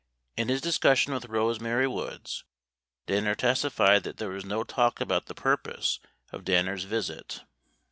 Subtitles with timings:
[0.35, 2.43] 43 In his discussion with Rose Marv Woods,
[3.05, 5.99] Danner testi fied that there was no talk about the purpose
[6.31, 7.43] of Danner's visit.